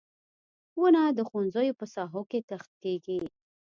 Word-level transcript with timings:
•ونه 0.79 1.01
د 1.17 1.19
ښوونځیو 1.29 1.77
په 1.79 1.85
ساحو 1.93 2.21
کې 2.29 2.39
کښت 2.49 2.71
کیږي. 2.83 3.21